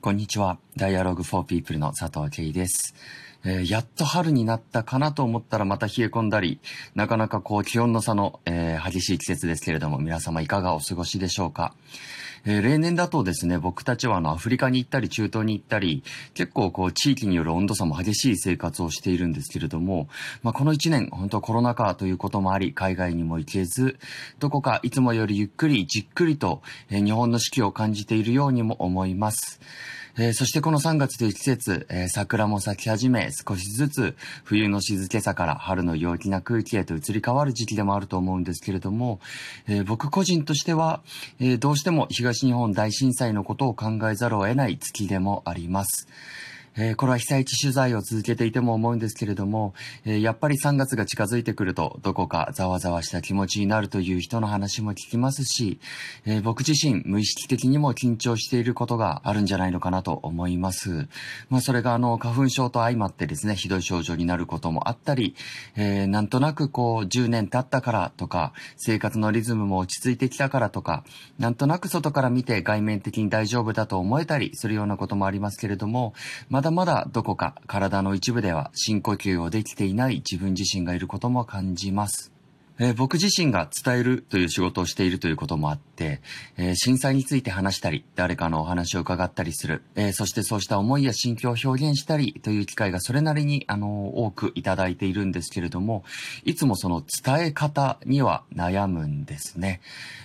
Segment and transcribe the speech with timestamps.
[0.00, 0.58] こんにちは。
[0.76, 2.96] ダイアログフォーピープルの佐藤慶です。
[3.44, 6.60] えーやっと春になったかなと思ったらまた冷え込んだり、
[6.94, 11.74] なかなかこう気温の差の、えー激しい季節ですけれども、皆様いかがお過ごしでしょうか。
[12.44, 16.02] えー例年だとですね、僕たちはあのアフリカに行ったり中東に行ったり、
[16.34, 20.08] 結構こう地域による温度差も激しい生活をしているんですけれども、
[20.42, 23.98] まあこの一年、本当コロナ禍ということもあり、海外にも行けず、
[24.38, 29.60] どこかいつもよりゆっくりじっくりと、えー日本の四季を感じているようにも思います。
[30.20, 39.20] えーそしてこの3月という季節、えー桜も咲き始め、少しずつ冬の静けさから春の陽気な空気へと移り変わる時期でもあると思うんですけれども、
[39.68, 41.02] えー僕個人としては、
[41.38, 46.08] えどうしても東日本大震災のことを考えざるを得ない月でもあります。
[46.80, 49.74] えーこれは被災地取材を続けていても思うんですけれども、
[50.04, 55.80] えーやっぱり3月が近づいてくると、どこかざわざわした気持ちになるという人の話も聞きますし、
[56.24, 61.08] えー僕自身無意識的にも緊張していることがあるんじゃないのかなと思います。
[61.50, 65.34] まあそれがあの花粉症と相まってですね、ひどい症状になることもあったり、
[65.76, 71.04] えなんとなくこう10年経ったからとか、生活のリズムも落ち着いてきたからとか、
[71.38, 76.14] なんとなく外から見て外面的に大丈夫だと思えたりするようなこともありますけれども、
[76.48, 82.37] まだまだどこか体の一部では深呼吸をできていない自分自身がいることも感じます。
[82.80, 86.20] えー僕自身が伝えるという仕事をしているということもあって、
[86.56, 96.04] えー震災について話したり、誰かのお話を伺ったりする、えーそしてそうした思いや心境を表現したりという機会がそれなりに、あの多くいただいているんですけれども、
[96.44, 99.80] いつもその伝え方には悩むんですね。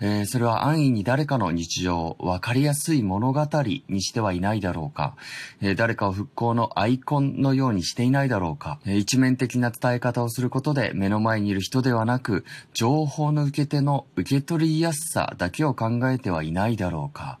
[0.00, 3.46] えーそれは安易に誰かの日常を分かりやすい物語
[3.88, 5.16] にしてはいないだろうか、
[5.60, 12.37] えー誰かを復興のアイコンのようにしていないだろうか、えー一面的な伝え方をすることで目の前にいる人ではなく、
[12.72, 17.38] 情報の受け手の受け取りやすさだけを考えてはいないだろうか、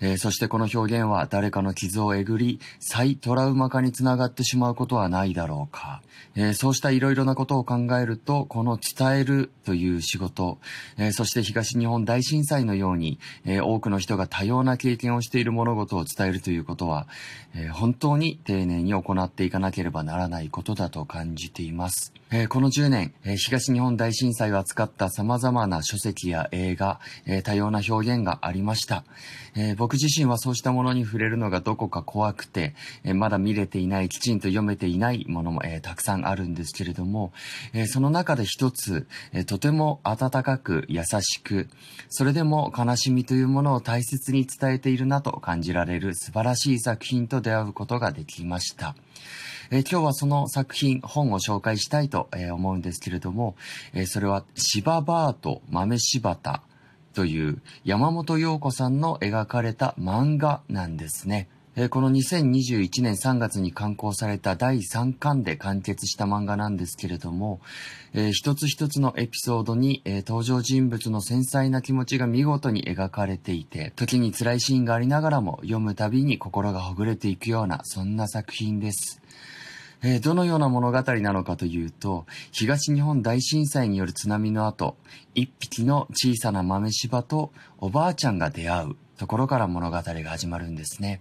[0.00, 6.02] えーそしてこの表現は誰かの傷をえぐり、再トラウマ化につながってしまうことはないだろうか、
[6.34, 10.58] えーそうしたいろいろなことを考えると、この伝えるという仕事、
[10.98, 17.06] えーそして東日本大震災のように、えー多くの人が多様な経験をしている物事を伝えるということは、
[17.54, 22.12] えー本当に丁寧に行っていかなければならないことだと感じています。
[22.34, 29.04] えーこの10年、えー東日本大震災を扱った様々な書籍や映画、えー多様な表現がありました、
[29.54, 37.34] え僕自身はそうしたものに触れるのがどこか怖くて、えまだ見れていない、きちんと読めていないものも、えたくさんあるんですけれども、
[37.74, 41.68] えその中で一つ、えとても温かく優しく、
[42.08, 48.96] それでも悲しみというものを大切に伝えているなと感じられる素晴らしい作品と出会うことができました。
[49.70, 53.54] えー今日はその作品、本を紹介したいと、えー思うんですけれども、
[53.94, 56.62] えーそれは、芝バート豆柴田
[57.14, 61.48] という山本洋子さんの描かれた漫画なんですね。
[61.74, 67.60] えーこの2021年3月に刊行された第3巻で完結した漫画なんですけれども、
[68.12, 79.22] えー一つ一つのエピソードに、えー登場人物の繊細な気持ちが見事に描かれていて、時に辛いシーンがありながらも読むたびに心がほぐれていくような、そんな作品です。
[80.02, 84.96] えどのような物語なのかというと、東日本大震災による津波の後、
[85.34, 91.20] 一匹の小さな豆柴とおばあちゃんが出会うところから物語が始まるんですね。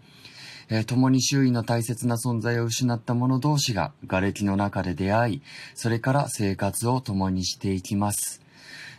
[0.69, 5.41] えー共に周囲の大切な存在を失った者同士が瓦礫の中で出会い、
[5.75, 8.41] それから生活を共にしていきます。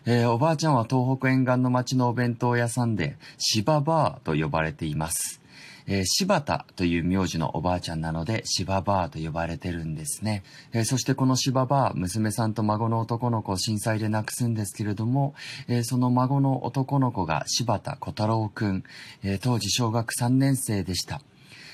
[0.07, 5.42] えーおばあちゃんは東北沿岸の町のお弁当屋さんで、芝バーと呼ばれています。
[5.87, 10.43] えー柴田という名字のおばあちゃんなので、柴バーと呼ばれてるんですね。
[10.73, 15.35] えーそしてこの柴バー、娘さんと孫の男の子を震災で亡くすんですけれども、
[15.69, 18.85] えーその孫の男の子が柴田小太郎くん、
[19.23, 21.21] え当時小学3年生でした。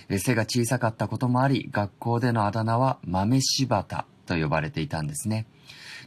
[0.08, 5.46] え背が小さかったこともあり、学校でのあだ名は豆柴田と呼ばれていたんですね。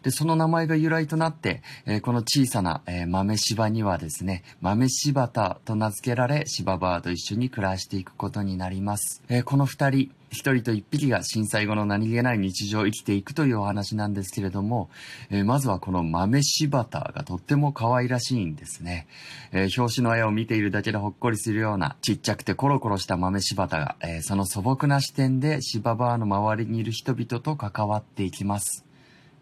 [0.03, 9.21] で、その名前が由来となって、えーこの小さな、えー豆柴にはですね、豆柴田と名付けられ、柴バーと一緒に暮らしていくことになります。
[9.29, 14.89] えーこの二人、一人と一匹が震災後の何気ない日常を生きていくというお話なんですけれども、
[15.29, 19.07] えーまずはこの豆柴田がとっても可愛らしいんですね。
[19.51, 28.90] えー表紙の絵を見ているだけでほっこりするようなちっちゃくてコロコロした豆柴田が、えーその素朴な視点で柴バーの周りにいる人々と関わっていきます。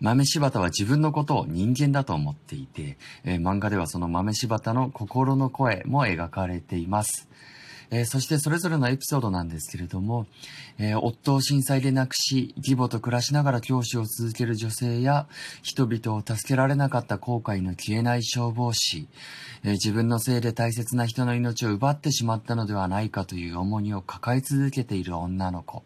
[0.01, 7.28] 豆柴田は自分のことを人間だと思っていて、えー漫画ではその豆柴田の心の声も描かれています。
[7.91, 10.27] えー、そしてそれぞれのエピソードなんですけれども、
[10.77, 15.27] えー、夫を震災で亡くし、義母と暮らしながら教師を続ける女性や、
[15.63, 19.07] 人々を助けられなかった後悔の消えない消防士、
[19.63, 25.83] えー、自分のせいで大切な人の命を奪ってしまったのではないかという重荷を抱え続けている女の子、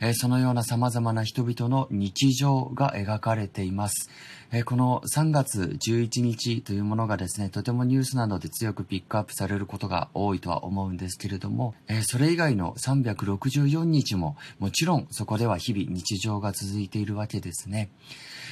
[0.00, 4.10] えそのような様々な人々の日常が描かれています。
[4.52, 17.90] えこの3月11日というものがですね、とてもニュースなどで強くピックアップされることが多いとは思うんですけれども、れどもえそれ以外の364日ももちろんそこでは日々日常が続いているわけですね。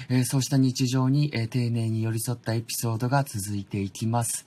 [0.08, 4.46] えそうした日常に、え丁寧に寄り添ったエピソードが続いていきます。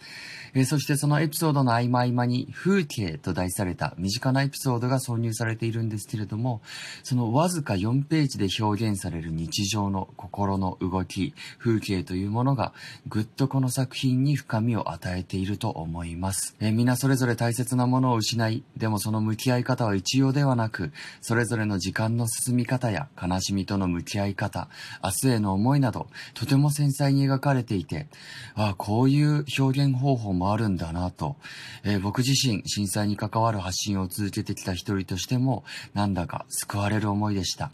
[0.53, 6.61] えそしてそのエピソードの合間合間に風景と題された身近なエピソードが挿入されているんですけれども、
[7.03, 12.73] そのわずか4ページで表現される日常の心の動き、風景というものが
[13.07, 16.55] ぐっとこの作品に深みを与えていると思います。
[16.59, 20.91] え皆それぞれ大切なものを失い、でもその向き合い方は一様ではなく、
[21.21, 24.69] それぞれの時間の進み方や悲しみとの向き合い方、
[25.03, 28.07] 明日への思いなど、とても繊細に描かれていて、
[28.55, 31.35] ああ、こういう表現方法もあるんだなと、
[31.83, 35.63] えー、僕自身震災に関わる発信を続けてきた一人としても、
[35.93, 37.71] なんだか救われる思いでした。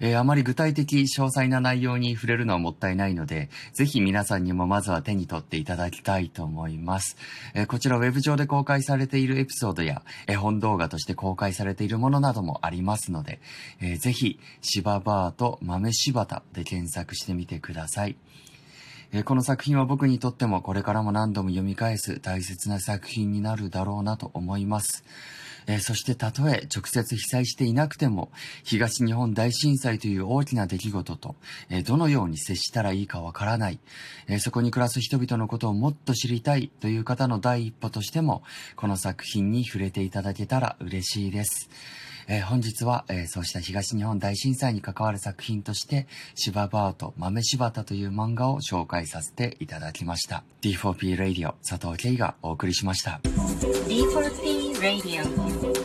[0.00, 7.16] えー、あまり具体的、詳細な内容に触れるのはもったいないので、ぜひ皆さんにもまずは手に取っていただきたいと思います。
[7.54, 13.40] えー、こちらウェブ上で公開されているエピソードや、絵本動画として公開されているものなどもありますので、
[13.80, 18.16] えー、ぜひ、芝バーと豆柴田で検索してみてください。
[19.16, 25.04] えこの作品は僕にとってもこれからも何度も読み返す大切な作品になるだろうなと思います。
[25.68, 28.32] え、そしてたとえ直接被災していなくても、
[28.64, 31.36] 東日本大震災という大きな出来事と、
[31.70, 33.78] え、どのように接したらいいかわからない、
[34.26, 38.42] え、そこに暮らす人々のことをもっと知りたいという方の第一歩としても、
[38.76, 41.70] この作品に触れていただけたら嬉しいです。
[42.28, 50.44] えー、本日は、えー、そうした東日本大震災に関わる作品として、芝バート豆柴田という漫画を紹介させていただきました。
[50.62, 53.20] D4P Radio 佐藤慶がお送りしました。
[53.24, 55.83] D4P Radio